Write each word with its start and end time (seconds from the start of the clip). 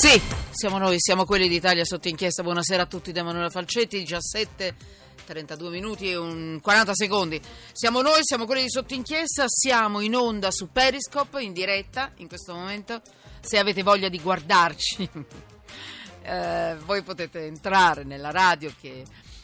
Sì, 0.00 0.22
siamo 0.50 0.78
noi, 0.78 0.94
siamo 1.00 1.24
quelli 1.24 1.48
d'Italia 1.48 1.84
sotto 1.84 2.06
inchiesta. 2.06 2.44
Buonasera 2.44 2.82
a 2.82 2.86
tutti 2.86 3.10
da 3.10 3.18
Emanuele 3.18 3.50
Falcetti, 3.50 3.98
17, 3.98 4.76
32 5.24 5.70
minuti 5.70 6.08
e 6.08 6.16
un 6.16 6.60
40 6.62 6.94
secondi. 6.94 7.40
Siamo 7.72 8.00
noi, 8.00 8.20
siamo 8.20 8.46
quelli 8.46 8.62
di 8.62 8.70
sotto 8.70 8.94
inchiesta, 8.94 9.46
siamo 9.48 9.98
in 9.98 10.14
onda 10.14 10.52
su 10.52 10.70
Periscope, 10.70 11.42
in 11.42 11.52
diretta 11.52 12.12
in 12.18 12.28
questo 12.28 12.54
momento. 12.54 13.02
Se 13.40 13.58
avete 13.58 13.82
voglia 13.82 14.08
di 14.08 14.20
guardarci, 14.20 15.10
eh, 16.22 16.76
voi 16.84 17.02
potete 17.02 17.46
entrare 17.46 18.04
nella 18.04 18.30
radio 18.30 18.72
che 18.80 19.02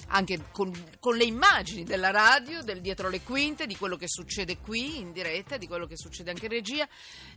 anche 0.09 0.41
con, 0.53 0.73
con, 1.01 1.17
le 1.17 1.25
immagini 1.25 1.85
della 1.85 2.11
radio, 2.11 2.63
del 2.63 2.81
dietro 2.81 3.09
le 3.09 3.21
quinte, 3.23 3.67
di 3.67 3.77
quello 3.77 3.97
che 3.97 4.09
succede 4.09 4.59
qui 4.59 4.99
in 4.99 5.13
diretta, 5.13 5.57
di 5.57 5.67
quello 5.67 5.87
che 5.87 5.97
succede 5.97 6.31
anche 6.31 6.47
in 6.47 6.53
regia, 6.53 6.89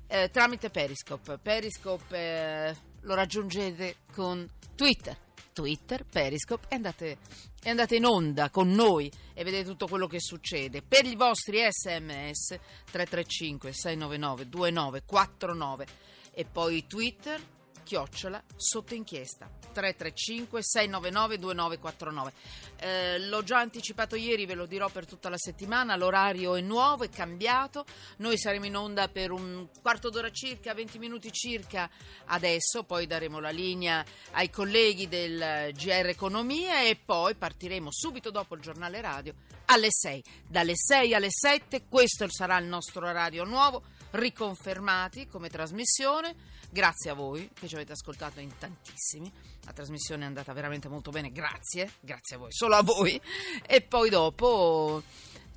eh, 0.08 0.30
tramite 0.30 0.70
Periscope. 0.70 1.38
Periscope 1.38 2.18
eh, 2.18 2.76
lo 3.02 3.16
raggiungete 3.16 3.98
con 4.14 4.48
Twitter. 4.76 5.18
Twitter, 5.54 6.06
Periscope 6.06 6.68
e 6.70 6.76
andate, 6.76 7.18
e 7.64 7.70
andate, 7.72 7.96
in 7.96 8.06
onda 8.06 8.52
con 8.52 8.70
noi 8.70 9.12
e 9.34 9.44
vedete 9.44 9.68
tutto 9.68 9.88
quello 9.88 10.06
che 10.06 10.20
succede. 10.20 10.84
Per 10.84 11.04
i 11.04 11.16
vostri 11.16 11.58
sms 11.68 12.60
335 12.92 13.74
699 13.74 14.50
2949 14.50 15.88
e 16.34 16.46
poi 16.46 16.86
Twitter 16.86 17.42
chiocciola 17.88 18.44
sotto 18.58 18.94
inchiesta. 18.94 19.50
335 19.72 20.62
699 20.62 21.40
2949 21.40 22.34
eh, 22.80 23.20
l'ho 23.20 23.44
già 23.44 23.60
anticipato 23.60 24.16
ieri 24.16 24.46
ve 24.46 24.56
lo 24.56 24.66
dirò 24.66 24.90
per 24.90 25.06
tutta 25.06 25.30
la 25.30 25.38
settimana. 25.38 25.96
L'orario 25.96 26.56
è 26.56 26.62
nuovo 26.62 27.06
è 27.06 27.10
cambiato. 27.10 27.86
Noi 28.18 28.38
saremo 28.38 28.66
in 28.66 28.76
onda 28.76 29.08
per 29.08 29.32
un 29.32 29.70
quarto 29.82 30.10
d'ora 30.10 30.30
circa 30.32 30.74
20 30.74 31.00
minuti 31.00 31.32
circa 31.32 31.90
adesso. 32.26 32.84
Poi 32.84 33.08
daremo 33.08 33.40
la 33.40 33.52
linea 33.52 34.04
ai 34.32 34.50
colleghi 34.50 35.08
del 35.08 35.72
GR 35.74 36.08
Economia 36.08 36.84
e 36.84 36.98
poi 36.98 37.36
partiremo 37.36 37.90
subito 37.90 38.32
dopo 38.32 38.56
il 38.56 38.62
giornale 38.62 39.00
radio 39.00 39.34
alle 39.70 39.88
6 39.90 40.24
dalle 40.48 40.74
6 40.76 41.14
alle 41.14 41.28
7 41.30 41.88
questo 41.90 42.26
sarà 42.30 42.58
il 42.58 42.68
nostro 42.68 43.06
orario 43.06 43.44
nuovo 43.44 43.84
riconfermati 44.12 45.28
come 45.28 45.50
trasmissione. 45.50 46.36
Grazie 46.70 47.12
a 47.12 47.14
voi 47.14 47.50
che 47.54 47.68
ci 47.68 47.76
avete 47.76 47.94
ascoltato 47.94 48.40
in 48.40 48.52
tantissimi. 48.58 49.32
La 49.66 49.74
trasmissione 49.74 50.24
è 50.24 50.28
andata 50.28 50.54
veramente 50.54 50.88
molto 50.88 51.12
bene, 51.12 51.32
grazie, 51.32 51.94
grazie 52.00 52.36
a 52.36 52.40
voi, 52.40 52.52
solo 52.52 52.76
a 52.76 52.84
voi. 52.84 53.20
E 53.66 53.82
poi 53.82 54.10
dopo, 54.10 55.02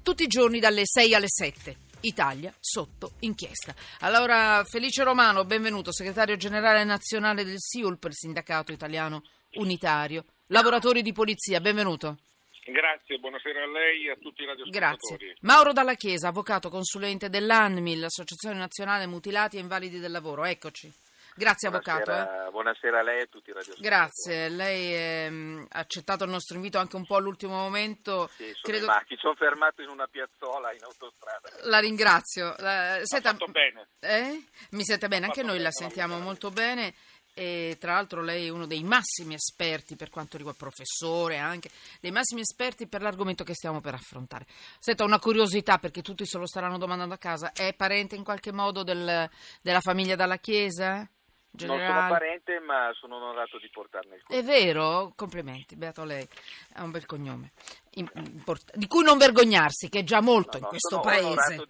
tutti 0.03 0.23
i 0.23 0.29
giorni 0.29 0.61
dalle 0.61 0.83
6 0.85 1.15
alle 1.15 1.29
7. 1.29 1.77
Italia 2.03 2.55
sotto 2.59 3.13
inchiesta. 3.21 3.75
Allora, 4.01 4.65
Felice 4.65 5.03
Romano, 5.03 5.45
benvenuto, 5.45 5.93
segretario 5.93 6.37
generale 6.37 6.83
nazionale 6.85 7.45
del 7.45 7.59
SIULP, 7.59 8.05
il 8.05 8.15
sindacato 8.15 8.73
italiano 8.73 9.23
unitario. 9.55 10.25
Lavoratori 10.47 11.03
di 11.03 11.13
polizia, 11.13 11.61
benvenuto. 11.61 12.17
Grazie, 12.71 13.19
buonasera 13.19 13.63
a 13.63 13.67
lei 13.67 14.07
e 14.07 14.11
a 14.13 14.17
tutti 14.17 14.43
i 14.43 14.47
radioascoltatori. 14.47 15.17
Grazie. 15.17 15.37
Mauro 15.41 15.73
Dalla 15.73 15.95
Chiesa, 15.95 16.29
avvocato 16.29 16.69
consulente 16.69 17.29
dell'ANMI, 17.29 17.99
l'Associazione 17.99 18.57
Nazionale 18.57 19.07
Mutilati 19.07 19.57
e 19.57 19.61
Invalidi 19.61 19.99
del 19.99 20.13
Lavoro. 20.13 20.45
Eccoci. 20.45 20.93
Grazie 21.35 21.71
buonasera, 21.71 21.97
Avvocato. 22.03 22.47
Eh. 22.47 22.51
Buonasera 22.51 22.99
a 22.99 23.03
lei 23.03 23.19
e 23.19 23.23
a 23.23 23.27
tutti 23.27 23.51
i 23.51 23.53
radioascoltatori. 23.55 23.89
Grazie, 23.89 24.49
lei 24.49 24.95
ehm, 24.95 25.67
ha 25.71 25.79
accettato 25.79 26.25
il 26.25 26.31
nostro 26.31 26.57
invito 26.57 26.79
anche 26.79 26.97
un 26.97 27.07
po' 27.07 27.17
all'ultimo 27.17 27.55
momento. 27.55 28.29
Sì, 28.35 28.45
sono 28.45 28.59
Credo... 28.63 28.79
in 28.79 28.85
macchina, 28.85 29.21
sono 29.21 29.35
fermato 29.35 29.81
in 29.83 29.89
una 29.89 30.07
piazzola 30.07 30.73
in 30.73 30.83
autostrada. 30.83 31.49
La 31.65 31.79
ringrazio. 31.79 32.55
La... 32.59 32.99
Senta... 33.03 33.33
bene. 33.47 33.89
Eh? 34.01 34.45
Mi 34.73 34.85
sente 34.85 35.09
bene, 35.09 35.27
anche 35.27 35.43
noi 35.43 35.61
la 35.61 35.71
sentiamo 35.71 36.19
molto 36.19 36.51
bene 36.51 36.95
e 37.41 37.79
tra 37.81 37.95
l'altro 37.95 38.21
lei 38.21 38.49
è 38.49 38.51
uno 38.51 38.67
dei 38.67 38.83
massimi 38.83 39.33
esperti 39.33 39.97
per 39.97 40.11
quanto 40.11 40.37
riguarda 40.37 40.59
professore 40.59 41.39
anche 41.39 41.71
dei 41.99 42.11
massimi 42.11 42.43
esperti 42.43 42.87
per 42.87 43.01
l'argomento 43.01 43.45
che 43.45 43.55
stiamo 43.55 43.81
per 43.81 43.95
affrontare. 43.95 44.45
Senta 44.79 45.05
una 45.05 45.19
curiosità 45.19 45.79
perché 45.79 46.03
tutti 46.03 46.27
se 46.27 46.37
lo 46.37 46.47
staranno 46.47 46.77
domandando 46.77 47.15
a 47.15 47.19
casa, 47.19 47.53
è 47.53 47.73
parente 47.73 48.15
in 48.15 48.25
qualche 48.25 48.53
modo 48.53 48.83
del, 48.83 49.27
della 49.63 49.81
famiglia 49.81 50.17
dalla 50.17 50.37
Chiesa? 50.37 51.09
Generale. 51.53 51.83
Non 51.83 51.97
sono 51.97 52.09
parente, 52.11 52.61
ma 52.61 52.91
sono 52.93 53.17
onorato 53.17 53.59
di 53.59 53.69
portarne 53.71 54.17
il 54.17 54.23
cognome. 54.23 54.43
È 54.43 54.47
vero? 54.47 55.13
Complimenti, 55.17 55.77
beato 55.77 56.05
lei. 56.05 56.29
Ha 56.75 56.85
un 56.85 56.91
bel 56.93 57.07
cognome. 57.07 57.53
Import- 57.93 58.77
di 58.77 58.87
cui 58.87 59.03
non 59.03 59.19
vergognarsi, 59.19 59.89
che 59.89 60.01
è 60.01 60.05
già 60.05 60.21
molto 60.21 60.53
no, 60.53 60.57
in 60.59 60.63
no, 60.63 60.69
questo 60.69 61.01
paese. 61.01 61.67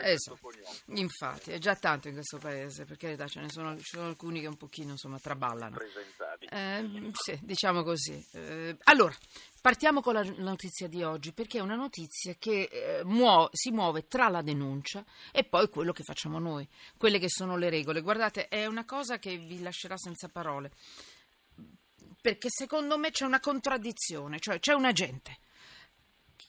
esatto. 0.00 0.38
questo. 0.40 0.82
Infatti, 0.86 1.52
è 1.52 1.58
già 1.58 1.74
tanto 1.76 2.08
in 2.08 2.14
questo 2.14 2.38
paese, 2.38 2.84
perché 2.84 3.16
ce 3.28 3.40
ne 3.40 3.48
sono, 3.48 3.76
ci 3.78 3.84
sono 3.84 4.06
alcuni 4.06 4.40
che 4.40 4.48
un 4.48 4.56
pochino 4.56 4.90
insomma 4.90 5.18
traballano. 5.18 5.76
Eh, 6.50 7.10
sì, 7.12 7.38
diciamo 7.42 7.82
così. 7.82 8.24
Eh, 8.32 8.76
allora, 8.84 9.16
Partiamo 9.62 10.00
con 10.00 10.14
la 10.14 10.24
notizia 10.38 10.88
di 10.88 11.04
oggi 11.04 11.32
perché 11.32 11.58
è 11.58 11.60
una 11.60 11.76
notizia 11.76 12.34
che 12.36 12.62
eh, 12.64 13.04
muo- 13.04 13.48
si 13.52 13.70
muove 13.70 14.08
tra 14.08 14.28
la 14.28 14.42
denuncia 14.42 15.04
e 15.30 15.44
poi 15.44 15.68
quello 15.68 15.92
che 15.92 16.02
facciamo 16.02 16.40
noi, 16.40 16.68
quelle 16.96 17.20
che 17.20 17.28
sono 17.28 17.56
le 17.56 17.70
regole. 17.70 18.00
Guardate, 18.00 18.48
è 18.48 18.66
una 18.66 18.84
cosa 18.84 19.20
che 19.20 19.36
vi 19.36 19.62
lascerà 19.62 19.96
senza 19.96 20.26
parole 20.26 20.72
perché 22.22 22.48
secondo 22.50 22.96
me 22.96 23.10
c'è 23.10 23.24
una 23.24 23.40
contraddizione, 23.40 24.38
cioè 24.38 24.58
c'è 24.60 24.72
un 24.72 24.84
agente. 24.84 25.38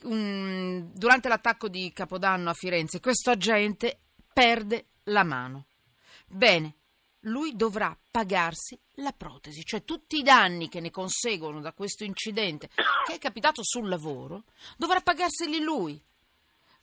Un, 0.03 0.91
durante 0.93 1.27
l'attacco 1.27 1.67
di 1.67 1.91
Capodanno 1.93 2.49
a 2.49 2.53
Firenze, 2.53 2.99
questo 2.99 3.31
agente 3.31 3.99
perde 4.33 4.87
la 5.03 5.23
mano. 5.23 5.65
Bene, 6.25 6.75
lui 7.21 7.55
dovrà 7.55 7.97
pagarsi 8.11 8.77
la 8.95 9.11
protesi, 9.11 9.63
cioè 9.63 9.83
tutti 9.83 10.17
i 10.17 10.23
danni 10.23 10.69
che 10.69 10.79
ne 10.79 10.91
conseguono 10.91 11.61
da 11.61 11.73
questo 11.73 12.03
incidente 12.03 12.69
che 13.05 13.13
è 13.15 13.19
capitato 13.19 13.61
sul 13.63 13.87
lavoro, 13.87 14.43
dovrà 14.77 14.99
pagarseli 14.99 15.59
lui. 15.59 16.01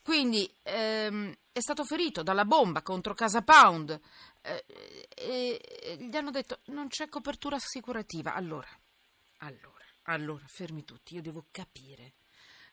Quindi 0.02 0.50
ehm, 0.62 1.36
è 1.52 1.60
stato 1.60 1.84
ferito 1.84 2.22
dalla 2.22 2.46
bomba 2.46 2.82
contro 2.82 3.12
Casa 3.12 3.42
Pound 3.42 4.00
eh, 4.40 4.64
e 5.14 5.96
gli 6.00 6.16
hanno 6.16 6.30
detto 6.30 6.60
non 6.66 6.88
c'è 6.88 7.08
copertura 7.08 7.56
assicurativa. 7.56 8.34
Allora, 8.34 8.68
allora, 9.38 9.84
allora, 10.04 10.44
fermi 10.46 10.84
tutti, 10.84 11.14
io 11.14 11.22
devo 11.22 11.46
capire. 11.50 12.14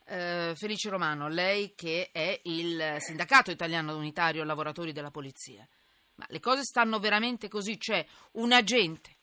Eh, 0.09 0.53
Felice 0.55 0.89
Romano, 0.89 1.27
lei 1.27 1.75
che 1.75 2.11
è 2.13 2.39
il 2.43 2.95
sindacato 2.99 3.51
italiano 3.51 3.95
unitario 3.95 4.45
lavoratori 4.45 4.93
della 4.93 5.11
polizia. 5.11 5.67
Ma 6.15 6.25
le 6.29 6.39
cose 6.39 6.63
stanno 6.63 6.97
veramente 6.99 7.49
così? 7.49 7.77
Cioè, 7.77 8.05
un 8.33 8.53
agente 8.53 9.17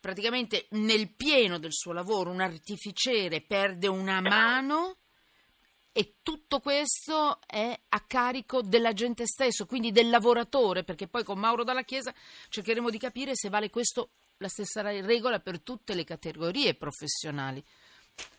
praticamente 0.00 0.66
nel 0.70 1.14
pieno 1.14 1.58
del 1.58 1.72
suo 1.72 1.92
lavoro, 1.92 2.30
un 2.30 2.40
artificiere 2.42 3.40
perde 3.40 3.86
una 3.86 4.20
mano 4.20 4.98
e 5.92 6.16
tutto 6.22 6.60
questo 6.60 7.40
è 7.46 7.78
a 7.88 8.00
carico 8.00 8.60
dell'agente 8.60 9.26
stesso, 9.26 9.64
quindi 9.64 9.92
del 9.92 10.10
lavoratore, 10.10 10.84
perché 10.84 11.06
poi 11.06 11.24
con 11.24 11.38
Mauro 11.38 11.64
Dalla 11.64 11.84
Chiesa 11.84 12.14
cercheremo 12.48 12.90
di 12.90 12.98
capire 12.98 13.32
se 13.34 13.48
vale 13.48 13.70
questo 13.70 14.10
la 14.38 14.48
stessa 14.48 14.82
regola 14.82 15.40
per 15.40 15.60
tutte 15.60 15.94
le 15.94 16.04
categorie 16.04 16.74
professionali. 16.74 17.64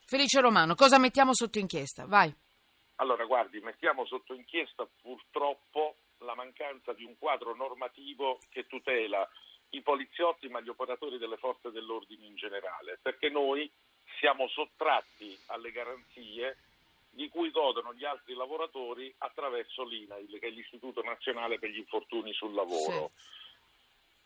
Felice 0.08 0.40
Romano, 0.40 0.76
cosa 0.76 1.00
mettiamo 1.00 1.34
sotto 1.34 1.58
inchiesta? 1.58 2.06
Vai. 2.06 2.32
Allora, 2.98 3.26
guardi, 3.26 3.60
mettiamo 3.60 4.06
sotto 4.06 4.36
inchiesta 4.36 4.88
purtroppo 5.02 5.96
la 6.20 6.36
mancanza 6.36 6.94
di 6.94 7.04
un 7.04 7.18
quadro 7.18 7.56
normativo 7.56 8.40
che 8.50 8.68
tutela 8.68 9.28
i 9.70 9.82
poliziotti 9.82 10.48
ma 10.48 10.62
gli 10.62 10.70
operatori 10.70 11.18
delle 11.18 11.38
forze 11.38 11.72
dell'ordine 11.72 12.28
in 12.28 12.36
generale, 12.36 13.00
perché 13.02 13.30
noi 13.30 13.70
siamo 14.20 14.48
sottratti 14.48 15.36
alle 15.48 15.72
garanzie 15.72 16.58
di 17.10 17.28
cui 17.30 17.50
godono 17.50 17.92
gli 17.96 18.06
altri 18.06 18.36
lavoratori 18.36 19.12
attraverso 19.18 19.84
l'INAIL, 19.84 20.38
che 20.38 20.48
è 20.48 20.52
l'Istituto 20.52 21.02
Nazionale 21.02 21.58
per 21.58 21.70
gli 21.70 21.80
Infortuni 21.80 22.32
sul 22.34 22.54
Lavoro. 22.54 23.12
Sì. 23.16 23.24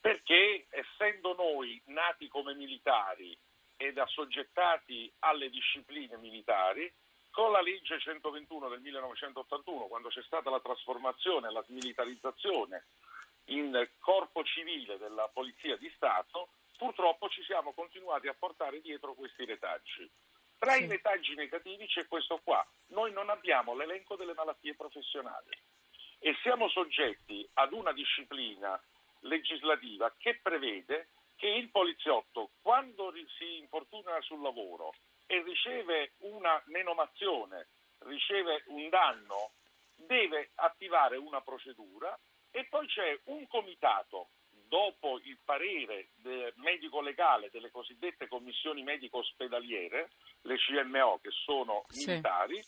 Perché 0.02 0.66
essendo 0.72 1.36
noi 1.36 1.82
nati 1.86 2.28
come 2.28 2.54
militari 2.54 3.38
ed 3.82 3.98
assoggettati 3.98 5.10
alle 5.20 5.50
discipline 5.50 6.18
militari, 6.18 6.92
con 7.32 7.50
la 7.54 7.62
legge 7.62 7.98
121 7.98 8.68
del 8.68 8.82
1981, 8.82 9.88
quando 9.88 10.10
c'è 10.10 10.22
stata 10.24 10.50
la 10.50 10.60
trasformazione, 10.60 11.50
la 11.50 11.64
smilitarizzazione 11.64 12.88
in 13.46 13.90
corpo 14.00 14.44
civile 14.44 14.98
della 14.98 15.30
Polizia 15.30 15.78
di 15.78 15.90
Stato, 15.96 16.50
purtroppo 16.78 17.30
ci 17.30 17.42
siamo 17.44 17.72
continuati 17.72 18.28
a 18.28 18.36
portare 18.38 18.82
dietro 18.82 19.14
questi 19.14 19.46
retaggi. 19.46 20.12
Tra 20.58 20.76
i 20.76 20.86
retaggi 20.86 21.34
negativi 21.36 21.88
c'è 21.88 22.06
questo 22.06 22.42
qua. 22.44 22.66
Noi 22.88 23.14
non 23.14 23.30
abbiamo 23.30 23.76
l'elenco 23.76 24.18
delle 24.18 24.34
malattie 24.34 24.76
professionali 24.76 25.58
e 26.20 26.36
siamo 26.42 26.68
soggetti 26.68 27.48
ad 27.54 27.72
una 27.72 27.94
disciplina 27.94 28.78
legislativa 29.22 30.14
che 30.18 30.38
prevede 30.44 31.08
che 31.40 31.48
il 31.48 31.72
poliziotto, 31.72 32.52
quando 32.62 33.14
si 33.38 33.60
infortuna 33.60 34.20
sul 34.22 34.42
lavoro 34.42 34.94
e 35.26 35.42
riceve 35.42 36.12
una 36.20 36.62
menomazione, 36.66 37.70
riceve 38.00 38.64
un 38.68 38.90
danno, 38.90 39.54
deve 39.96 40.52
attivare 40.56 41.16
una 41.16 41.40
procedura 41.40 42.18
e 42.52 42.66
poi 42.66 42.86
c'è 42.88 43.18
un 43.26 43.48
comitato 43.48 44.32
dopo 44.68 45.18
il 45.24 45.40
parere 45.46 46.10
medico-legale 46.56 47.50
delle 47.50 47.72
cosiddette 47.72 48.28
commissioni 48.28 48.84
medico-ospedaliere, 48.84 50.12
le 50.42 50.58
CMO 50.58 51.20
che 51.22 51.32
sono 51.32 51.86
Sì. 51.88 52.10
militari, 52.10 52.62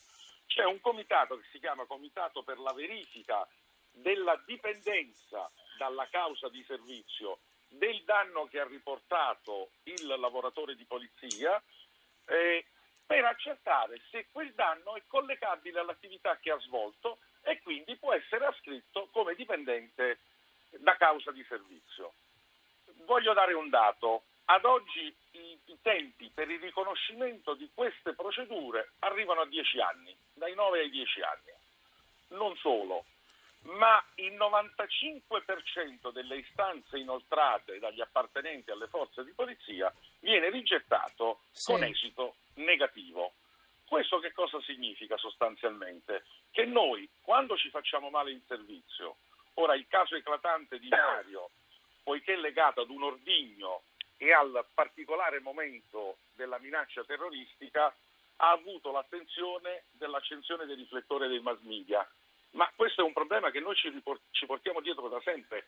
c'è 0.48 0.64
un 0.64 0.80
comitato 0.80 1.38
che 1.38 1.46
si 1.52 1.60
chiama 1.60 1.86
Comitato 1.86 2.42
per 2.44 2.58
la 2.58 2.72
verifica 2.72 3.46
della 3.92 4.42
dipendenza 4.46 5.52
dalla 5.78 6.08
causa 6.10 6.48
di 6.48 6.64
servizio 6.64 7.40
del 7.72 8.04
danno 8.04 8.48
che 8.48 8.60
ha 8.60 8.68
riportato 8.68 9.72
il 9.84 10.06
lavoratore 10.06 10.76
di 10.76 10.86
polizia 10.86 11.62
eh, 12.26 12.66
per 13.06 13.26
accertare 13.26 14.02
se 14.10 14.28
quel 14.32 14.54
danno 14.54 14.96
è 14.96 15.04
collegabile 15.08 15.80
all'attività 15.80 16.38
che 16.38 16.52
ha 16.52 16.60
svolto 16.60 17.20
e 17.44 17.62
quindi 17.62 17.96
può 17.98 18.14
essere 18.14 18.46
ascritto 18.46 19.08
come 19.12 19.36
dipendente 19.36 20.20
da 20.80 20.96
causa 20.96 21.32
di 21.32 21.44
servizio. 21.48 22.14
Voglio 23.06 23.34
dare 23.34 23.54
un 23.54 23.70
dato. 23.70 24.24
Ad 24.46 24.66
oggi 24.66 25.14
i, 25.32 25.60
i 25.66 25.78
tempi 25.82 26.30
per 26.34 26.50
il 26.50 26.60
riconoscimento 26.60 27.54
di 27.54 27.70
queste 27.74 28.14
procedure 28.14 28.92
arrivano 29.00 29.42
a 29.42 29.46
10 29.46 29.80
anni, 29.80 30.16
dai 30.34 30.54
9 30.54 30.80
ai 30.80 30.90
10 30.90 31.22
anni. 31.22 32.40
Non 32.40 32.56
solo, 32.58 33.06
ma 33.64 34.04
il 34.16 34.34
95% 34.34 36.12
delle 36.12 36.38
istanze 36.38 36.98
inoltrate 36.98 37.80
dagli 37.80 38.02
appartenenti 38.02 38.72
alle 38.72 38.88
forze 38.88 39.24
di 39.24 39.32
polizia 39.34 39.94
viene 40.20 40.50
rigettato 40.50 41.42
Sì. 41.52 41.72
con 41.72 41.84
esito 41.84 42.36
negativo. 42.56 43.34
Questo 43.86 44.20
che 44.20 44.32
cosa 44.32 44.60
significa 44.62 45.18
sostanzialmente? 45.18 46.24
Che 46.50 46.66
noi, 46.66 47.10
quando 47.22 47.58
ci 47.58 47.70
facciamo 47.70 48.10
male 48.10 48.32
in 48.32 48.42
servizio, 48.48 49.18
ora 49.56 49.76
il 49.76 49.86
caso 49.88 50.16
eclatante 50.16 50.80
di 50.80 50.88
Mario, 50.88 51.50
poiché 52.04 52.36
legato 52.38 52.82
ad 52.82 52.90
un 52.90 53.04
ordigno 53.04 53.84
e 54.18 54.32
al 54.32 54.66
particolare 54.74 55.40
momento 55.40 56.18
della 56.36 56.58
minaccia 56.60 57.04
terroristica, 57.04 57.94
ha 58.38 58.50
avuto 58.52 58.92
l'attenzione 58.92 59.84
dell'accensione 59.92 60.66
del 60.66 60.78
riflettore 60.78 61.28
dei 61.28 61.42
mass 61.42 61.60
media. 61.62 62.08
Ma 62.52 62.70
questo 62.76 63.02
è 63.02 63.04
un 63.04 63.14
problema 63.14 63.50
che 63.50 63.60
noi 63.60 63.76
ci, 63.76 63.90
ripor- 63.90 64.20
ci 64.32 64.46
portiamo 64.46 64.82
dietro 64.82 65.08
da 65.08 65.22
sempre. 65.22 65.68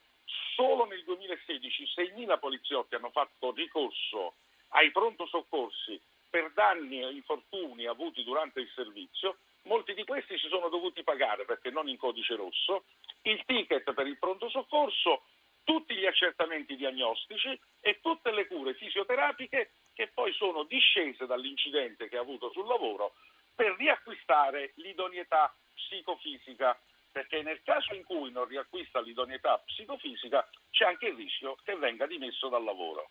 Solo 0.56 0.86
nel 0.86 1.04
2016 1.04 1.84
6.000 1.96 2.40
poliziotti 2.40 2.96
hanno 2.96 3.10
fatto 3.12 3.52
ricorso 3.52 4.36
ai 4.70 4.92
pronto 4.92 5.26
soccorsi 5.28 6.00
per 6.30 6.52
danni 6.52 7.02
e 7.02 7.12
infortuni 7.12 7.86
avuti 7.86 8.24
durante 8.24 8.60
il 8.60 8.70
servizio. 8.76 9.38
Molti 9.64 9.94
di 9.94 10.04
questi 10.04 10.38
si 10.38 10.48
sono 10.50 10.68
dovuti 10.68 11.04
pagare 11.04 11.46
perché 11.46 11.70
non 11.70 11.88
in 11.88 11.98
codice 11.98 12.36
rosso 12.36 12.84
il 13.22 13.42
ticket 13.46 13.94
per 13.94 14.08
il 14.08 14.18
pronto 14.18 14.50
soccorso, 14.50 15.24
tutti 15.64 15.96
gli 15.96 16.06
accertamenti 16.06 16.76
diagnostici 16.76 17.58
e 17.80 18.00
tutte 18.02 18.32
le 18.32 18.48
cure 18.48 18.74
fisioterapiche 18.74 19.72
che 19.94 20.08
poi 20.14 20.34
sono 20.34 20.64
discese 20.64 21.26
dall'incidente 21.26 22.10
che 22.10 22.18
ha 22.18 22.22
avuto 22.22 22.52
sul 22.52 22.68
lavoro 22.68 23.14
per 23.56 23.76
riacquistare 23.78 24.74
l'idoneità 24.76 25.56
psicofisica, 25.88 26.78
perché 27.12 27.42
nel 27.42 27.62
caso 27.64 27.94
in 27.94 28.04
cui 28.04 28.32
non 28.32 28.46
riacquista 28.48 29.00
l'idoneità 29.02 29.62
psicofisica 29.66 30.48
c'è 30.72 30.86
anche 30.86 31.08
il 31.08 31.16
rischio 31.16 31.56
che 31.64 31.76
venga 31.76 32.06
dimesso 32.08 32.50
dal 32.50 32.64
lavoro 32.64 33.10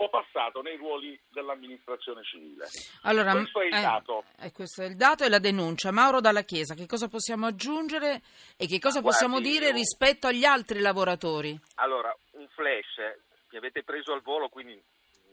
o 0.00 0.08
passato 0.10 0.62
nei 0.62 0.76
ruoli 0.76 1.20
dell'amministrazione 1.28 2.22
civile. 2.22 2.66
Allora, 3.02 3.32
Questo 3.32 3.60
è 3.62 3.66
il 3.66 3.74
eh, 3.74 3.80
dato. 3.80 4.24
eh, 4.38 4.52
questo 4.52 4.82
è 4.82 4.86
il 4.86 4.94
dato 4.96 5.24
e 5.24 5.28
la 5.28 5.40
denuncia. 5.40 5.90
Mauro 5.90 6.20
Dalla 6.20 6.42
Chiesa, 6.42 6.74
che 6.74 6.86
cosa 6.86 7.08
possiamo 7.08 7.46
aggiungere 7.46 8.22
e 8.56 8.66
che 8.68 8.78
cosa 8.78 9.00
Ma 9.00 9.06
possiamo 9.08 9.40
guardi, 9.40 9.50
dire 9.50 9.66
io- 9.70 9.72
rispetto 9.72 10.28
agli 10.28 10.44
altri 10.44 10.78
lavoratori? 10.78 11.58
Allora, 11.76 12.16
un 12.34 12.46
flash, 12.50 12.98
eh, 12.98 13.20
mi 13.50 13.58
avete 13.58 13.82
preso 13.82 14.12
al 14.12 14.22
volo, 14.22 14.48
quindi 14.48 14.80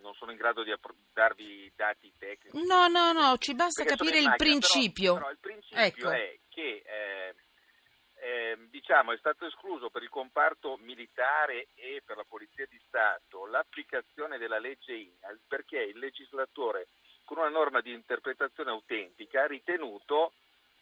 non 0.05 0.13
sono 0.13 0.31
in 0.31 0.37
grado 0.37 0.63
di 0.63 0.73
darvi 1.11 1.71
dati 1.75 2.13
tecnici. 2.17 2.65
No, 2.65 2.87
no, 2.87 3.11
no, 3.11 3.37
ci 3.37 3.55
basta 3.55 3.83
capire 3.83 4.19
il 4.19 4.27
macchina, 4.27 4.35
però- 4.35 4.49
principio. 4.51 5.13
Però, 5.15 5.31
il 5.31 5.39
principio 5.39 5.81
Ecco. 5.81 6.09
è 6.11 6.39
che 6.47 6.83
eh, 6.85 7.35
ehm, 8.21 8.69
diciamo, 8.69 9.11
è 9.11 9.17
stato 9.17 9.45
escluso 9.47 9.89
per 9.89 10.03
il 10.03 10.09
comparto 10.09 10.77
militare 10.77 11.69
e 11.73 12.03
per 12.05 12.17
la 12.17 12.23
Polizia 12.23 12.67
di 12.69 12.79
Stato 12.87 13.47
l'applicazione 13.47 14.37
della 14.37 14.59
legge 14.59 14.93
INAL 14.93 15.39
perché 15.47 15.79
il 15.79 15.97
legislatore, 15.97 16.89
con 17.23 17.39
una 17.39 17.49
norma 17.49 17.81
di 17.81 17.91
interpretazione 17.91 18.69
autentica, 18.69 19.41
ha 19.41 19.47
ritenuto 19.47 20.33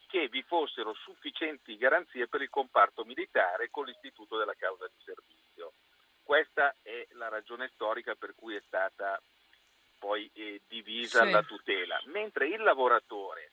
che 0.08 0.28
vi 0.28 0.44
fossero 0.44 0.94
sufficienti 0.94 1.78
garanzie 1.78 2.28
per 2.28 2.42
il 2.42 2.50
comparto 2.50 3.04
militare 3.06 3.70
con 3.72 3.86
l'istituto 3.86 4.38
della 4.38 4.54
causa 4.54 4.86
di 4.86 5.02
servizio. 5.04 5.43
Questa 6.24 6.76
è 6.82 7.06
la 7.12 7.28
ragione 7.28 7.70
storica 7.74 8.16
per 8.16 8.34
cui 8.36 8.56
è 8.56 8.62
stata 8.66 9.22
poi 10.00 10.30
eh, 10.34 10.62
divisa 10.68 11.24
Sì. 11.26 11.32
la 11.32 11.44
tutela, 11.44 12.02
mentre 12.06 12.48
il 12.48 12.62
lavoratore 12.62 13.52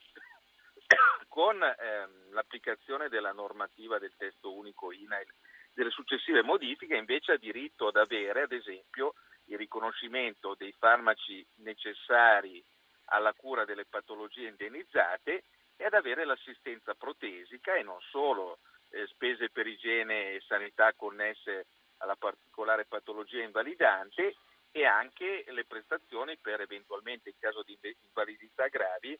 con 1.27 1.61
ehm, 1.61 2.31
l'applicazione 2.33 3.09
della 3.09 3.31
normativa 3.31 3.99
del 3.99 4.13
testo 4.17 4.53
unico 4.53 4.91
INAIL 4.91 5.31
delle 5.73 5.89
successive 5.91 6.43
modifiche 6.43 6.95
invece 6.97 7.33
ha 7.33 7.37
diritto 7.37 7.87
ad 7.87 7.95
avere 7.95 8.41
ad 8.41 8.51
esempio 8.51 9.13
il 9.45 9.57
riconoscimento 9.57 10.55
dei 10.57 10.73
farmaci 10.77 11.45
necessari 11.57 12.63
alla 13.05 13.33
cura 13.33 13.63
delle 13.65 13.85
patologie 13.85 14.47
indennizzate 14.47 15.43
e 15.77 15.85
ad 15.85 15.93
avere 15.93 16.25
l'assistenza 16.25 16.93
protesica 16.95 17.75
e 17.75 17.83
non 17.83 17.99
solo 18.01 18.59
eh, 18.89 19.07
spese 19.07 19.49
per 19.49 19.67
igiene 19.67 20.33
e 20.33 20.41
sanità 20.45 20.93
connesse 20.93 21.67
alla 22.01 22.15
particolare 22.15 22.85
patologia 22.85 23.41
invalidante 23.43 24.35
e 24.71 24.85
anche 24.85 25.43
le 25.47 25.65
prestazioni 25.65 26.37
per 26.37 26.61
eventualmente 26.61 27.29
in 27.29 27.35
caso 27.39 27.61
di 27.63 27.77
invalidità 28.05 28.67
gravi 28.67 29.17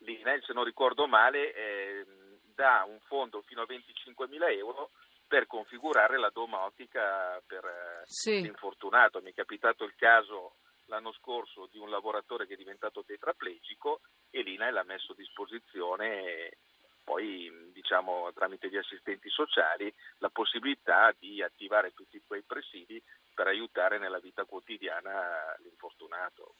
l'INAIL, 0.00 0.42
se 0.44 0.52
non 0.52 0.64
ricordo 0.64 1.06
male, 1.06 1.54
ehm, 1.54 2.38
dà 2.54 2.84
un 2.86 2.98
fondo 3.00 3.42
fino 3.42 3.62
a 3.62 3.66
25.000 3.66 4.48
euro 4.50 4.90
per 5.26 5.46
configurare 5.46 6.18
la 6.18 6.30
domotica 6.30 7.40
per 7.46 7.64
eh, 7.64 8.02
Sì. 8.04 8.42
l'infortunato. 8.42 9.20
Mi 9.20 9.30
è 9.30 9.34
capitato 9.34 9.84
il 9.84 9.94
caso 9.96 10.56
l'anno 10.86 11.12
scorso 11.12 11.66
di 11.66 11.78
un 11.78 11.90
lavoratore 11.90 12.46
che 12.46 12.54
è 12.54 12.56
diventato 12.56 13.02
tetraplegico 13.04 14.00
e 14.30 14.42
l'INAIL 14.42 14.72
l'ha 14.74 14.84
messo 14.84 15.12
a 15.12 15.16
disposizione 15.16 16.24
eh, 16.24 16.58
poi 17.06 17.70
diciamo 17.72 18.32
tramite 18.34 18.68
gli 18.68 18.76
assistenti 18.76 19.30
sociali 19.30 19.94
la 20.18 20.28
possibilità 20.28 21.14
di 21.16 21.40
attivare 21.40 21.94
tutti 21.94 22.20
quei 22.26 22.42
presidi 22.42 23.00
per 23.32 23.46
aiutare 23.46 23.98
nella 23.98 24.18
vita 24.18 24.44
quotidiana 24.44 25.54
l'infortunato 25.62 26.56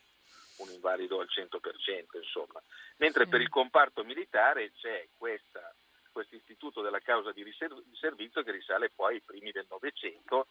un 0.58 0.70
invalido 0.70 1.18
al 1.20 1.26
100%, 1.28 2.16
insomma. 2.16 2.62
Mentre 2.98 3.24
Sì. 3.24 3.30
per 3.30 3.40
il 3.40 3.48
comparto 3.48 4.04
militare 4.04 4.72
c'è 4.72 5.08
questa, 5.18 5.74
questo 6.12 6.36
istituto 6.36 6.80
della 6.80 7.00
causa 7.00 7.32
di, 7.32 7.42
riser- 7.42 7.82
di 7.84 7.96
servizio 7.96 8.42
che 8.44 8.52
risale 8.52 8.88
poi 8.88 9.14
ai 9.14 9.20
primi 9.22 9.50
del 9.50 9.66
Novecento, 9.68 10.46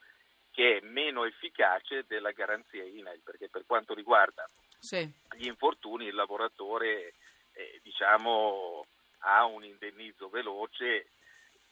che 0.52 0.78
è 0.78 0.86
meno 0.86 1.24
efficace 1.26 2.04
della 2.06 2.32
garanzia 2.32 2.84
INAIL, 2.84 3.22
perché 3.24 3.50
per 3.50 3.64
quanto 3.66 3.94
riguarda 3.96 4.48
Sì. 4.78 5.10
gli 5.38 5.48
infortuni 5.48 6.06
il 6.08 6.14
lavoratore 6.16 7.14
eh, 7.54 7.80
diciamo, 7.82 8.86
ha 9.26 9.46
un 9.46 9.64
indennizzo 9.64 10.30
veloce 10.30 11.10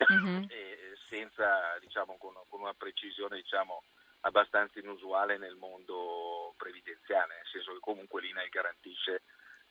Mhm. 0.10 0.50
eh, 0.50 0.94
senza, 1.08 1.78
diciamo, 1.80 2.18
con, 2.18 2.34
con 2.50 2.62
una 2.62 2.74
precisione 2.74 3.38
diciamo, 3.38 3.84
abbastanza 4.22 4.80
inusuale 4.80 5.38
nel 5.38 5.56
mondo 5.56 6.54
previdenziale, 6.58 7.36
nel 7.36 7.46
senso 7.52 7.74
che 7.74 7.80
comunque 7.80 8.22
l'INAIL 8.22 8.50
garantisce 8.50 9.22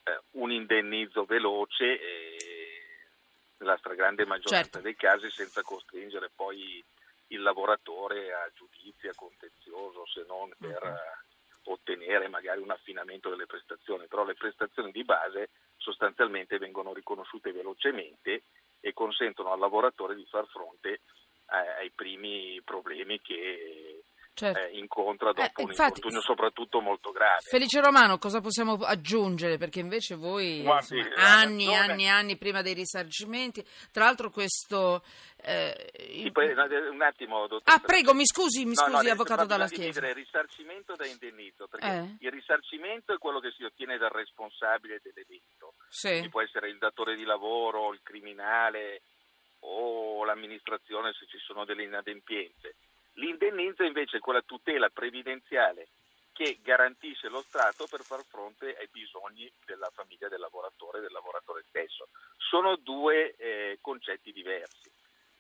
eh, 0.04 0.20
un 0.32 0.50
indennizzo 0.52 1.24
veloce 1.24 2.00
e 2.00 2.76
nella 3.58 3.76
stragrande 3.78 4.24
maggioranza 4.26 4.80
Certo. 4.80 4.80
dei 4.80 4.96
casi 4.96 5.30
senza 5.30 5.62
costringere 5.62 6.30
poi 6.34 6.84
il 7.28 7.42
lavoratore 7.42 8.32
a 8.32 8.50
giudizio, 8.54 9.10
a 9.10 9.14
contenzioso, 9.14 10.06
se 10.06 10.24
non 10.26 10.50
per 10.58 10.82
Mhm. 10.82 10.94
eh, 10.94 11.30
ottenere 11.64 12.28
magari 12.28 12.60
un 12.60 12.70
affinamento 12.70 13.30
delle 13.30 13.46
prestazioni, 13.46 14.06
però 14.06 14.24
le 14.24 14.34
prestazioni 14.34 14.90
di 14.90 15.04
base 15.04 15.50
sostanzialmente 15.82 16.58
vengono 16.58 16.94
riconosciute 16.94 17.52
velocemente 17.52 18.44
e 18.80 18.92
consentono 18.92 19.52
al 19.52 19.58
lavoratore 19.58 20.14
di 20.14 20.24
far 20.26 20.46
fronte 20.46 21.00
a- 21.46 21.76
ai 21.76 21.90
primi 21.90 22.60
problemi 22.64 23.20
che 23.20 24.04
Certo. 24.34 24.58
eh, 24.58 24.78
incontra 24.78 25.32
dopo 25.32 25.42
Eh, 25.42 25.52
un 25.56 25.68
infatti- 25.68 25.82
infortunio 26.00 26.20
soprattutto 26.22 26.80
molto 26.80 27.10
grave. 27.12 27.40
Felice 27.42 27.80
Romano, 27.80 28.18
cosa 28.18 28.40
possiamo 28.40 28.74
aggiungere? 28.74 29.58
Perché 29.58 29.80
invece 29.80 30.14
voi 30.14 30.62
Guardi, 30.62 30.96
insomma, 30.98 31.14
la 31.16 31.38
anni 31.38 31.66
e 31.70 31.74
anni 31.74 32.08
anni 32.08 32.36
prima 32.38 32.62
dei 32.62 32.74
risarcimenti. 32.74 33.62
Tra 33.90 34.04
l'altro 34.04 34.30
questo... 34.30 35.02
eh, 35.44 35.90
il- 36.10 36.32
no, 36.34 36.90
un 36.90 37.02
attimo, 37.02 37.46
dottor 37.46 37.74
Ah, 37.74 37.80
prego, 37.80 38.14
mi 38.14 38.24
scusi, 38.24 38.64
mi 38.64 38.74
No, 38.74 38.82
no, 38.86 38.92
scusi, 38.92 39.04
le- 39.04 39.10
avvocato 39.10 39.44
Dalla 39.44 39.66
Chiesa. 39.66 39.82
dividere 39.82 40.12
risarcimento 40.14 40.94
da 40.94 41.04
indennizzo, 41.06 41.66
perché 41.68 41.86
Eh. 41.86 42.16
il 42.20 42.30
risarcimento 42.30 43.12
è 43.12 43.18
quello 43.18 43.40
che 43.40 43.50
si 43.56 43.64
ottiene 43.64 43.98
dal 43.98 44.10
responsabile 44.10 45.00
dell'evento. 45.02 45.74
Sì. 45.88 46.08
Quindi 46.08 46.28
può 46.30 46.40
essere 46.42 46.68
il 46.68 46.78
datore 46.78 47.16
di 47.16 47.24
lavoro, 47.24 47.92
il 47.92 48.00
criminale 48.02 49.02
o 49.60 50.24
l'amministrazione 50.24 51.12
se 51.12 51.26
ci 51.26 51.38
sono 51.38 51.64
delle 51.64 51.82
inadempienze. 51.84 52.76
L'indennizzo 53.14 53.83
invece 53.85 54.16
è 54.16 54.21
quella 54.21 54.42
tutela 54.42 54.88
previdenziale 54.88 55.88
che 56.33 56.59
garantisce 56.62 57.28
lo 57.28 57.42
Stato 57.42 57.87
per 57.87 58.00
far 58.00 58.25
fronte 58.25 58.75
ai 58.76 58.88
bisogni 58.90 59.50
della 59.66 59.90
famiglia 59.92 60.28
del 60.28 60.40
lavoratore 60.40 60.99
e 60.99 61.00
del 61.02 61.12
lavoratore 61.12 61.64
stesso. 61.69 62.09
Sono 62.38 62.76
due 62.76 63.35
eh, 63.37 63.78
concetti 63.81 64.33
diversi. 64.33 64.90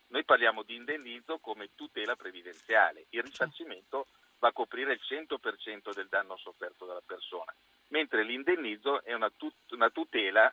Noi 0.08 0.24
parliamo 0.24 0.62
di 0.62 0.74
indennizzo 0.74 1.38
come 1.38 1.70
tutela 1.74 2.14
previdenziale, 2.16 3.06
il 3.10 3.22
risarcimento 3.22 4.08
va 4.38 4.48
a 4.48 4.52
coprire 4.52 4.92
il 4.92 5.00
100% 5.02 5.94
del 5.94 6.08
danno 6.08 6.36
sofferto 6.36 6.84
dalla 6.84 7.02
persona, 7.04 7.54
mentre 7.88 8.22
l'indennizzo 8.22 9.02
è 9.04 9.14
una, 9.14 9.30
tut- 9.30 9.70
una 9.70 9.88
tutela 9.88 10.52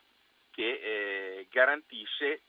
che 0.51 0.79
eh, 0.81 1.47
garantisce 1.49 2.43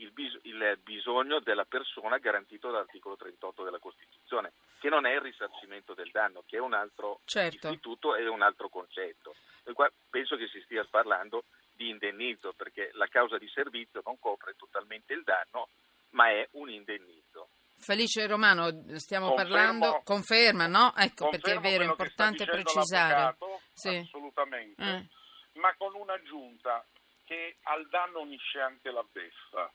il, 0.00 0.10
bis- 0.12 0.38
il, 0.42 0.78
bisogno 0.82 1.40
della 1.40 1.64
persona 1.64 2.18
garantito 2.18 2.70
dall'articolo 2.70 3.16
38 3.16 3.64
della 3.64 3.78
Costituzione, 3.78 4.52
che 4.78 4.88
non 4.88 5.06
è 5.06 5.14
il 5.14 5.20
risarcimento 5.20 5.94
del 5.94 6.10
danno, 6.10 6.42
che 6.46 6.56
è 6.56 6.60
un 6.60 6.74
altro 6.74 7.20
certo. 7.24 7.68
istituto 7.68 8.14
e 8.16 8.26
un 8.28 8.42
altro 8.42 8.68
concetto. 8.68 9.34
E 9.64 9.72
qua 9.72 9.90
penso 10.08 10.36
che 10.36 10.48
si 10.48 10.60
stia 10.64 10.86
parlando 10.88 11.44
di 11.74 11.88
indennizzo, 11.88 12.52
perché 12.56 12.90
la 12.94 13.06
causa 13.06 13.38
di 13.38 13.48
servizio 13.48 14.02
non 14.04 14.18
copre 14.18 14.54
totalmente 14.56 15.12
il 15.12 15.22
danno, 15.22 15.68
ma 16.10 16.30
è 16.30 16.48
un 16.52 16.70
indennizzo. 16.70 17.48
Felice 17.78 18.26
Romano, 18.26 18.68
stiamo 18.96 19.28
Confermo. 19.28 19.50
parlando, 19.50 20.00
conferma, 20.04 20.66
no? 20.66 20.92
Ecco, 20.94 21.30
perché 21.30 21.54
è 21.54 21.58
vero, 21.60 21.84
è 21.84 21.86
importante 21.86 22.44
precisare. 22.44 23.36
Sì. 23.72 23.96
Assolutamente, 23.96 24.82
eh. 24.82 25.58
ma 25.58 25.74
con 25.78 25.94
un'aggiunta 25.94 26.84
che 27.24 27.56
al 27.62 27.88
danno 27.88 28.20
unisce 28.20 28.60
anche 28.60 28.90
la 28.90 29.04
beffa. 29.10 29.72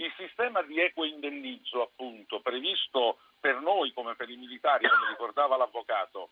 Il 0.00 0.12
sistema 0.16 0.62
di 0.62 0.80
equo 0.80 1.04
indennizzo, 1.04 1.82
appunto, 1.82 2.40
previsto 2.40 3.18
per 3.40 3.60
noi 3.60 3.92
come 3.92 4.14
per 4.14 4.30
i 4.30 4.36
militari, 4.36 4.88
come 4.88 5.08
ricordava 5.08 5.56
l'avvocato, 5.56 6.30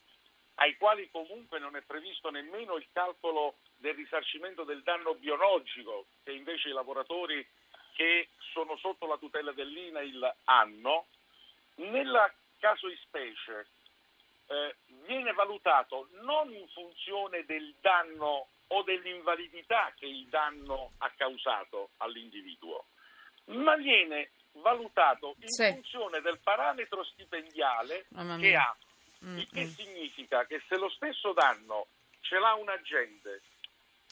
ai 0.57 0.77
quali 0.77 1.11
comunque 1.11 1.59
non 1.59 1.75
è 1.75 1.83
previsto 1.83 2.31
nemmeno 2.31 2.77
il 2.77 2.87
calcolo 2.93 3.57
del 3.77 3.95
risarcimento 3.95 4.63
del 4.63 4.83
danno 4.83 5.15
biologico, 5.15 6.07
che 6.23 6.33
invece 6.33 6.69
i 6.69 6.73
lavoratori 6.73 7.45
che 7.95 8.29
sono 8.53 8.77
sotto 8.77 9.07
la 9.07 9.19
tutela 9.19 9.51
dell'INAIL 9.51 10.35
hanno, 10.45 11.07
nel 11.77 12.33
caso 12.59 12.87
di 12.87 12.97
specie 13.03 13.67
eh, 14.47 14.77
viene 15.07 15.33
valutato 15.33 16.09
non 16.23 16.53
in 16.53 16.69
funzione 16.69 17.45
del 17.45 17.75
danno 17.81 18.47
o 18.69 18.83
dell'invalidità 18.83 19.93
che 19.97 20.07
il 20.07 20.27
danno 20.29 20.93
ha 20.99 21.11
causato 21.17 21.91
all'individuo, 21.99 22.87
ma 23.47 23.77
viene 23.77 24.31
valutato 24.53 25.35
in 25.41 25.49
sì. 25.49 25.71
funzione 25.73 26.21
del 26.21 26.39
parametro 26.43 27.05
stipendiale 27.05 28.07
che 28.39 28.55
ha. 28.55 28.77
Mm-hmm. 29.25 29.39
Il 29.39 29.49
che 29.51 29.65
mm. 29.65 29.69
significa 29.69 30.45
che 30.47 30.63
se 30.69 30.77
lo 30.77 30.89
stesso 30.91 31.33
danno 31.33 31.87
ce 32.21 32.39
l'ha 32.39 32.55
un 32.55 32.69
agente, 32.69 33.41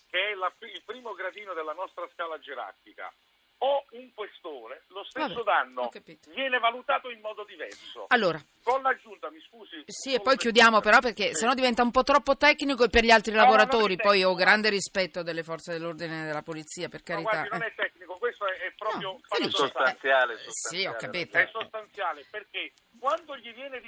che 0.08 0.30
è 0.30 0.34
la, 0.34 0.52
il 0.60 0.82
primo 0.84 1.12
gradino 1.12 1.52
della 1.52 1.72
nostra 1.72 2.08
scala 2.12 2.38
gerarchica, 2.38 3.12
o 3.58 3.84
un 3.92 4.12
questore, 4.14 4.82
lo 4.88 5.04
stesso 5.04 5.42
Vabbè, 5.42 5.44
danno 5.44 5.90
viene 6.34 6.58
valutato 6.58 7.10
in 7.10 7.20
modo 7.20 7.44
diverso. 7.44 8.06
Allora. 8.08 8.42
Con 8.62 8.82
l'aggiunta, 8.82 9.30
mi 9.30 9.40
scusi. 9.40 9.82
Sì, 9.86 10.14
e 10.14 10.20
poi 10.20 10.36
chiudiamo 10.36 10.80
però 10.80 11.00
perché 11.00 11.28
sì. 11.28 11.34
sennò 11.34 11.54
diventa 11.54 11.82
un 11.82 11.90
po' 11.90 12.02
troppo 12.02 12.36
tecnico 12.36 12.84
e 12.84 12.88
per 12.88 13.04
gli 13.04 13.10
altri 13.10 13.32
no, 13.32 13.42
lavoratori. 13.42 13.96
Poi 13.96 14.22
ho 14.22 14.34
grande 14.34 14.68
rispetto 14.68 15.22
delle 15.22 15.42
forze 15.42 15.72
dell'ordine 15.72 16.22
e 16.22 16.26
della 16.26 16.42
polizia, 16.42 16.88
per 16.88 17.02
carità. 17.02 17.46
Ma 17.48 17.48
guardi, 17.48 17.92
questo 18.24 18.46
è, 18.46 18.72
proprio 18.74 19.12
no, 19.12 19.20
sostanziale, 19.50 19.50
sostanziale. 19.50 20.38
Sì, 20.48 20.86
ho 20.86 20.96
capito. 20.96 21.36
È 21.36 21.48
sostanziale 21.52 22.26
perché 22.30 22.72
quando 22.98 23.36
gli 23.36 23.52
viene 23.52 23.82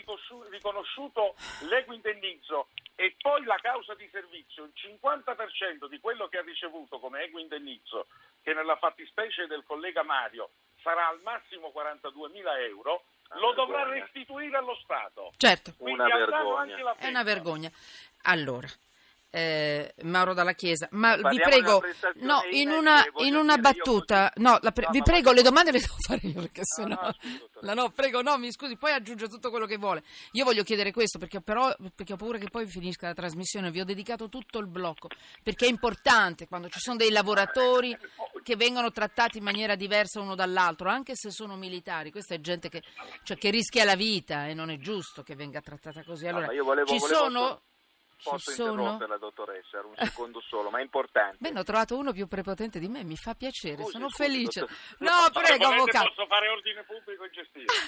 riconosciuto 0.50 1.34
l'equo 1.70 1.94
indennizzo 1.94 2.68
e 2.96 3.16
poi 3.18 3.44
la 3.44 3.58
causa 3.62 3.94
di 3.94 4.06
servizio, 4.12 4.64
il 4.64 4.72
50% 4.74 5.88
di 5.88 5.98
quello 6.00 6.28
che 6.28 6.36
ha 6.36 6.42
ricevuto 6.42 6.98
come 6.98 7.22
equo 7.22 7.38
indennizzo, 7.38 8.08
che 8.42 8.52
nella 8.52 8.76
fattispecie 8.76 9.46
del 9.46 9.64
collega 9.64 10.02
Mario 10.02 10.50
sarà 10.82 11.08
al 11.08 11.20
massimo 11.22 11.70
42 11.70 12.28
mila 12.28 12.60
euro, 12.60 13.04
una 13.30 13.40
lo 13.40 13.54
vergogna. 13.54 13.64
dovrà 13.64 13.88
restituire 13.88 14.56
allo 14.56 14.76
Stato. 14.82 15.32
Certo. 15.38 15.72
Quindi 15.78 16.02
una 16.02 16.14
vergogna. 16.14 16.94
È 16.96 17.08
una 17.08 17.22
vergogna. 17.22 17.70
Allora, 18.24 18.68
eh, 19.36 19.92
Mauro 20.04 20.32
Dalla 20.32 20.54
Chiesa, 20.54 20.88
ma 20.92 21.10
Parliamo 21.10 21.28
vi 21.28 21.40
prego, 21.42 21.82
no, 22.20 22.40
in 22.52 22.70
una, 22.70 23.04
in 23.18 23.34
una 23.34 23.58
battuta, 23.58 24.32
no, 24.36 24.58
pre- 24.72 24.86
no, 24.86 24.90
vi 24.92 25.02
prego, 25.02 25.32
le 25.32 25.42
domande 25.42 25.72
le 25.72 25.80
devo 25.80 25.96
fare 25.98 26.20
io 26.22 26.40
perché 26.40 26.62
sennò, 26.64 26.98
no, 27.02 27.14
no, 27.60 27.74
no, 27.74 27.90
prego, 27.90 28.22
no, 28.22 28.38
mi 28.38 28.50
scusi, 28.50 28.78
poi 28.78 28.92
aggiunge 28.92 29.28
tutto 29.28 29.50
quello 29.50 29.66
che 29.66 29.76
vuole. 29.76 30.02
Io 30.32 30.44
voglio 30.44 30.62
chiedere 30.62 30.90
questo 30.90 31.18
perché 31.18 31.42
però, 31.42 31.74
perché 31.94 32.14
ho 32.14 32.16
paura 32.16 32.38
che 32.38 32.48
poi 32.48 32.66
finisca 32.66 33.08
la 33.08 33.12
trasmissione, 33.12 33.70
vi 33.70 33.80
ho 33.80 33.84
dedicato 33.84 34.30
tutto 34.30 34.58
il 34.58 34.68
blocco, 34.68 35.08
perché 35.42 35.66
è 35.66 35.68
importante 35.68 36.46
quando 36.48 36.70
ci 36.70 36.78
sono 36.78 36.96
dei 36.96 37.10
lavoratori 37.10 37.94
che 38.42 38.56
vengono 38.56 38.90
trattati 38.90 39.36
in 39.36 39.44
maniera 39.44 39.74
diversa 39.74 40.18
uno 40.18 40.34
dall'altro, 40.34 40.88
anche 40.88 41.12
se 41.14 41.30
sono 41.30 41.56
militari, 41.56 42.10
questa 42.10 42.34
è 42.34 42.40
gente 42.40 42.70
che, 42.70 42.82
cioè, 43.22 43.36
che 43.36 43.50
rischia 43.50 43.84
la 43.84 43.96
vita 43.96 44.46
e 44.46 44.54
non 44.54 44.70
è 44.70 44.78
giusto 44.78 45.22
che 45.22 45.34
venga 45.34 45.60
trattata 45.60 46.02
così. 46.04 46.26
Allora, 46.26 46.46
volevo, 46.46 46.86
ci 46.86 46.96
volevo 46.98 47.18
sono... 47.18 47.60
Posso 48.23 48.50
interromperla, 48.50 49.18
dottoressa, 49.18 49.80
un 49.85 49.94
secondo 50.11 50.40
solo, 50.40 50.70
ma 50.70 50.78
è 50.78 50.82
importante. 50.82 51.37
Beh, 51.38 51.58
ho 51.58 51.62
trovato 51.62 51.96
uno 51.96 52.12
più 52.12 52.26
prepotente 52.26 52.78
di 52.78 52.88
me, 52.88 53.04
mi 53.04 53.16
fa 53.16 53.35
piacere, 53.35 53.82
scusi, 53.82 53.92
sono 53.92 54.08
scusi, 54.08 54.23
felice. 54.23 54.61
Dottor... 54.61 54.76
No, 54.99 55.30
prego, 55.32 55.66
avvocato. 55.66 56.08
Posso 56.08 56.26
fare 56.26 56.49
ordine 56.49 56.82
pubblico 56.85 57.25
e 57.25 57.30
gestire. 57.30 57.66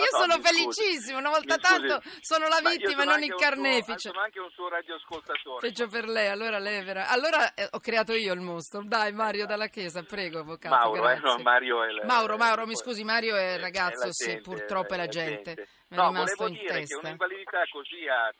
io 0.00 0.10
no, 0.12 0.18
sono 0.18 0.40
felicissimo, 0.40 1.18
una 1.18 1.30
volta 1.30 1.56
tanto 1.56 2.00
sono 2.20 2.48
la 2.48 2.60
vittima 2.60 3.02
e 3.02 3.06
non 3.06 3.22
il 3.22 3.34
carnefice. 3.34 3.98
Suo, 3.98 4.10
sono 4.10 4.22
anche 4.22 4.40
un 4.40 4.50
suo 4.50 4.68
radioascoltatore. 4.68 5.60
Peggio 5.60 5.88
per 5.88 6.08
lei, 6.08 6.28
allora 6.28 6.58
lei 6.58 6.78
è 6.78 6.84
vera. 6.84 7.08
Allora 7.08 7.54
eh, 7.54 7.68
ho 7.70 7.80
creato 7.80 8.12
io 8.12 8.32
il 8.32 8.40
mostro. 8.40 8.82
Dai, 8.84 9.12
Mario 9.12 9.46
dalla 9.46 9.68
Chiesa, 9.68 10.02
prego, 10.02 10.40
avvocato. 10.40 10.74
Mauro, 10.74 11.08
eh, 11.08 11.18
no, 11.18 11.38
Mario 11.38 11.82
è 11.82 11.88
il, 11.88 12.02
Mauro, 12.04 12.36
Mauro, 12.36 12.66
mi 12.66 12.76
scusi, 12.76 13.02
Mario 13.04 13.36
è 13.36 13.54
il 13.54 13.60
ragazzo, 13.60 14.06
è 14.06 14.12
sì, 14.12 14.40
purtroppo 14.40 14.94
è 14.94 14.96
la 14.96 15.06
gente. 15.06 15.68
No, 15.88 16.12
volevo 16.12 16.48
dire 16.48 16.66
testa. 16.66 17.00
che 17.00 17.06
un'invalidità 17.06 17.62
così 17.68 18.06
a, 18.06 18.30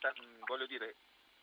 voglio 0.46 0.66
dire, 0.66 0.94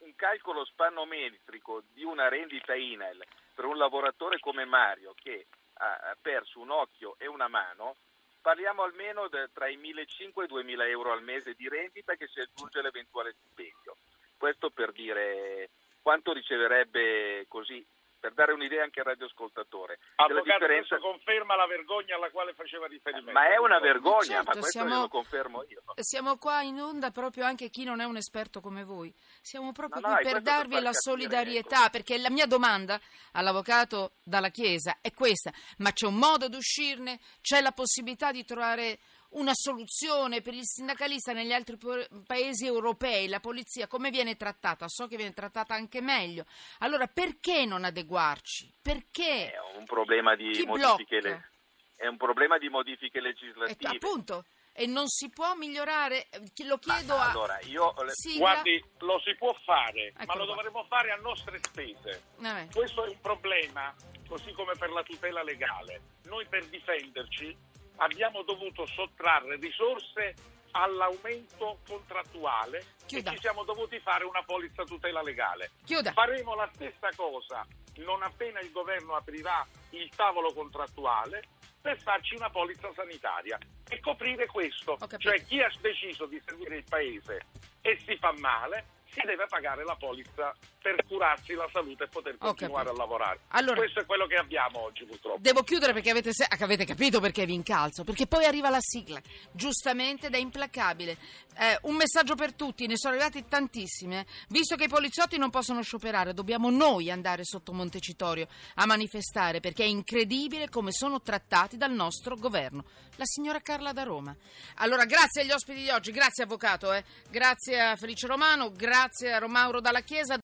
un 0.07 0.15
calcolo 0.15 0.63
spannometrico 0.63 1.83
di 1.91 2.03
una 2.03 2.29
rendita 2.29 2.73
INEL 2.73 3.21
per 3.53 3.65
un 3.65 3.77
lavoratore 3.77 4.39
come 4.39 4.63
Mario 4.63 5.13
che 5.13 5.47
ha 5.79 6.15
perso 6.19 6.59
un 6.59 6.71
occhio 6.71 7.15
e 7.19 7.27
una 7.27 7.47
mano, 7.47 7.97
parliamo 8.41 8.83
almeno 8.83 9.27
de, 9.27 9.49
tra 9.53 9.67
i 9.67 9.77
1.500 9.77 10.41
e 10.41 10.71
i 10.71 10.75
2.000 10.75 10.87
euro 10.87 11.11
al 11.11 11.21
mese 11.21 11.53
di 11.53 11.67
rendita 11.67 12.15
che 12.15 12.27
si 12.27 12.39
aggiunge 12.39 12.79
all'eventuale 12.79 13.35
stipendio. 13.37 13.97
Questo 14.37 14.69
per 14.69 14.91
dire 14.91 15.69
quanto 16.01 16.31
riceverebbe 16.31 17.45
così 17.49 17.85
per 18.19 18.33
dare 18.33 18.53
un'idea 18.53 18.83
anche 18.83 18.99
al 18.99 19.05
radioascoltatore. 19.05 19.99
Avvocato, 20.15 20.43
differenza... 20.43 20.95
questo 20.95 21.07
conferma 21.07 21.55
la 21.55 21.67
vergogna 21.67 22.15
alla 22.15 22.29
quale 22.29 22.53
faceva 22.53 22.87
riferimento. 22.87 23.31
Ma 23.31 23.47
è 23.47 23.57
una 23.57 23.79
vergogna, 23.79 24.21
certo, 24.21 24.43
ma 24.45 24.51
questo 24.51 24.69
siamo, 24.69 25.01
lo 25.01 25.07
confermo 25.07 25.63
io. 25.67 25.81
Siamo 25.95 26.37
qua 26.37 26.61
in 26.61 26.79
onda 26.79 27.11
proprio 27.11 27.45
anche 27.45 27.69
chi 27.69 27.83
non 27.83 27.99
è 27.99 28.05
un 28.05 28.17
esperto 28.17 28.61
come 28.61 28.83
voi. 28.83 29.13
Siamo 29.41 29.71
proprio 29.71 30.01
no, 30.01 30.15
qui 30.15 30.25
no, 30.25 30.31
per 30.31 30.41
darvi 30.41 30.73
per 30.73 30.83
la 30.83 30.93
solidarietà, 30.93 31.81
ecco. 31.81 31.89
perché 31.91 32.17
la 32.17 32.29
mia 32.29 32.45
domanda 32.45 32.99
all'avvocato 33.33 34.13
dalla 34.23 34.49
Chiesa 34.49 34.97
è 35.01 35.13
questa, 35.13 35.51
ma 35.77 35.91
c'è 35.91 36.07
un 36.07 36.15
modo 36.15 36.47
di 36.47 36.55
uscirne? 36.55 37.19
C'è 37.41 37.61
la 37.61 37.71
possibilità 37.71 38.31
di 38.31 38.43
trovare 38.43 38.99
una 39.29 39.53
soluzione 39.53 40.41
per 40.41 40.53
il 40.53 40.65
sindacalista 40.65 41.33
negli 41.33 41.51
altri 41.51 41.77
paesi 42.25 42.65
europei, 42.65 43.27
la 43.27 43.39
polizia 43.39 43.87
come 43.87 44.09
viene 44.09 44.35
trattata? 44.35 44.87
So 44.87 45.07
che 45.07 45.17
viene 45.17 45.33
trattata 45.33 45.73
anche 45.73 46.01
meglio. 46.01 46.45
Allora 46.79 47.07
perché 47.07 47.65
non 47.65 47.83
adeguarci? 47.83 48.73
Perché? 48.81 49.51
È 49.51 49.77
un 49.77 49.85
problema 49.85 50.35
di, 50.35 50.63
modifiche, 50.65 51.21
le... 51.21 51.49
è 51.95 52.07
un 52.07 52.17
problema 52.17 52.57
di 52.57 52.69
modifiche 52.69 53.19
legislative. 53.19 53.91
E, 53.91 53.95
appunto 53.95 54.45
e 54.79 54.85
non 54.85 55.07
si 55.07 55.27
può 55.31 55.55
migliorare? 55.55 56.27
Lo 56.67 56.77
chiedo 56.77 57.15
ma, 57.15 57.23
a. 57.23 57.29
Allora, 57.31 57.59
io. 57.61 57.95
Sigla. 58.09 58.37
Guardi, 58.37 58.83
lo 58.99 59.19
si 59.25 59.33
può 59.35 59.51
fare, 59.65 60.09
ecco 60.09 60.25
ma 60.25 60.35
lo 60.35 60.45
qua. 60.45 60.53
dovremo 60.53 60.85
fare 60.87 61.09
a 61.09 61.15
nostre 61.15 61.57
spese. 61.63 62.21
Eh. 62.43 62.67
Questo 62.71 63.03
è 63.03 63.09
un 63.09 63.19
problema, 63.19 63.91
così 64.27 64.51
come 64.51 64.73
per 64.77 64.91
la 64.91 65.01
tutela 65.01 65.41
legale. 65.41 66.01
Noi 66.25 66.45
per 66.45 66.63
difenderci 66.67 67.57
abbiamo 67.97 68.43
dovuto 68.43 68.85
sottrarre 68.87 69.57
risorse 69.57 70.33
all'aumento 70.71 71.79
contrattuale 71.87 72.83
Chiuda. 73.05 73.31
e 73.31 73.33
ci 73.35 73.41
siamo 73.41 73.63
dovuti 73.63 73.99
fare 73.99 74.25
una 74.25 74.43
polizza 74.43 74.83
tutela 74.83 75.21
legale. 75.21 75.71
Chiuda. 75.85 76.11
Faremo 76.11 76.55
la 76.55 76.69
stessa 76.73 77.09
cosa 77.15 77.65
non 77.97 78.21
appena 78.21 78.59
il 78.59 78.71
governo 78.71 79.15
aprirà 79.15 79.65
il 79.91 80.09
tavolo 80.15 80.53
contrattuale 80.53 81.43
per 81.81 81.99
farci 82.01 82.35
una 82.35 82.49
polizza 82.49 82.91
sanitaria 82.93 83.57
e 83.87 83.99
coprire 83.99 84.45
questo. 84.47 84.97
Cioè 85.17 85.43
chi 85.45 85.61
ha 85.61 85.71
deciso 85.79 86.25
di 86.25 86.41
servire 86.45 86.77
il 86.77 86.85
paese 86.87 87.45
e 87.81 87.97
si 88.05 88.17
fa 88.17 88.33
male 88.37 88.96
si 89.09 89.21
deve 89.25 89.45
pagare 89.47 89.83
la 89.83 89.95
polizza 89.95 90.53
per 90.81 91.03
curarsi 91.07 91.53
la 91.53 91.67
salute 91.71 92.05
e 92.05 92.07
poter 92.07 92.37
continuare 92.37 92.89
a 92.89 92.93
lavorare. 92.93 93.39
Allora- 93.49 93.77
Questo 93.77 93.99
è 94.01 94.05
quello 94.05 94.25
che 94.27 94.35
abbiamo 94.35 94.83
oggi 94.83 95.05
purtroppo. 95.05 95.37
Devo 95.41 95.63
chiudere 95.63 95.93
perché 95.93 96.09
avete, 96.11 96.33
se- 96.33 96.47
avete 96.47 96.85
capito 96.85 97.19
perché 97.19 97.45
vi 97.45 97.53
incalzo, 97.53 98.03
perché 98.03 98.27
poi 98.27 98.45
arriva 98.45 98.69
la 98.69 98.79
sigla, 98.79 99.19
giustamente 99.51 100.27
ed 100.27 100.35
è 100.35 100.37
implacabile. 100.37 101.17
Eh, 101.59 101.77
un 101.83 101.95
messaggio 101.95 102.35
per 102.35 102.53
tutti, 102.53 102.85
ne 102.85 102.97
sono 102.97 103.15
arrivati 103.15 103.45
tantissimi. 103.47 104.17
eh. 104.17 104.25
Visto 104.49 104.75
che 104.75 104.83
i 104.85 104.87
poliziotti 104.89 105.37
non 105.37 105.49
possono 105.49 105.81
scioperare, 105.81 106.33
dobbiamo 106.33 106.69
noi 106.69 107.09
andare 107.09 107.43
sotto 107.43 107.73
Montecitorio 107.73 108.47
a 108.75 108.85
manifestare 108.85 109.59
perché 109.59 109.83
è 109.83 109.87
incredibile 109.87 110.69
come 110.69 110.91
sono 110.91 111.21
trattati 111.21 111.77
dal 111.77 111.91
nostro 111.91 112.35
governo. 112.35 112.83
La 113.15 113.25
signora 113.25 113.59
Carla 113.61 113.93
da 113.93 114.03
Roma. 114.03 114.35
Allora, 114.75 115.05
grazie 115.05 115.41
agli 115.41 115.49
ospiti 115.51 115.81
di 115.81 115.89
oggi, 115.89 116.11
grazie 116.11 116.43
avvocato, 116.43 116.93
eh. 116.93 117.03
grazie 117.31 117.79
a 117.81 117.95
Felice 117.95 118.27
Romano, 118.27 118.69
grazie 118.97 119.31
a 119.31 119.37
Romauro 119.37 119.79
Dalla 119.79 120.01
Chiesa. 120.01 120.35